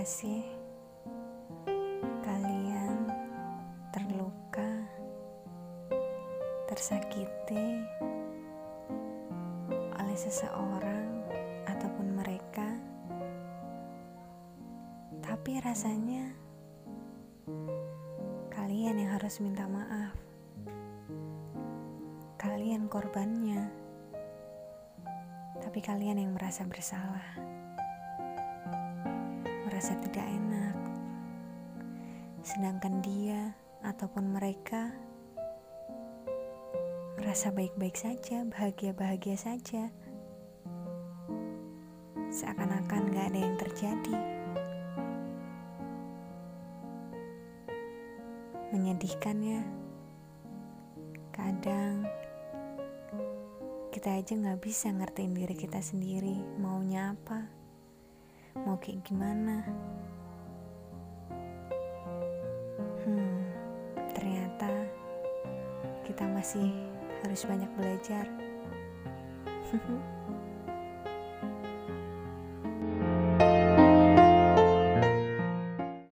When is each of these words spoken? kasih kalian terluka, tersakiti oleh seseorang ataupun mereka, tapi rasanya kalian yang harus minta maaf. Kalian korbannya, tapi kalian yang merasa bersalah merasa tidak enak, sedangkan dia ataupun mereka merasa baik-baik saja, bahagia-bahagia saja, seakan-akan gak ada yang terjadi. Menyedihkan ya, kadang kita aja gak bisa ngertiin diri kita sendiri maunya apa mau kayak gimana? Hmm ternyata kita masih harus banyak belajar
kasih 0.00 0.46
kalian 2.22 3.10
terluka, 3.90 4.70
tersakiti 6.70 7.82
oleh 9.98 10.14
seseorang 10.14 11.26
ataupun 11.66 12.14
mereka, 12.14 12.78
tapi 15.18 15.58
rasanya 15.58 16.30
kalian 18.54 19.02
yang 19.02 19.18
harus 19.18 19.42
minta 19.42 19.66
maaf. 19.66 20.14
Kalian 22.38 22.86
korbannya, 22.86 23.66
tapi 25.58 25.82
kalian 25.82 26.22
yang 26.22 26.38
merasa 26.38 26.62
bersalah 26.70 27.59
merasa 29.80 29.96
tidak 30.04 30.28
enak, 30.28 30.76
sedangkan 32.44 33.00
dia 33.00 33.56
ataupun 33.80 34.28
mereka 34.28 34.92
merasa 37.16 37.48
baik-baik 37.48 37.96
saja, 37.96 38.44
bahagia-bahagia 38.44 39.40
saja, 39.40 39.88
seakan-akan 42.28 43.08
gak 43.08 43.32
ada 43.32 43.40
yang 43.40 43.56
terjadi. 43.56 44.16
Menyedihkan 48.76 49.36
ya, 49.40 49.64
kadang 51.32 52.04
kita 53.96 54.12
aja 54.12 54.36
gak 54.36 54.60
bisa 54.60 54.92
ngertiin 54.92 55.32
diri 55.32 55.56
kita 55.56 55.80
sendiri 55.80 56.36
maunya 56.60 57.16
apa 57.16 57.59
mau 58.54 58.76
kayak 58.78 59.02
gimana? 59.06 59.62
Hmm 63.04 63.40
ternyata 64.20 64.68
kita 66.04 66.28
masih 66.28 66.68
harus 67.24 67.40
banyak 67.48 67.70
belajar 67.78 68.28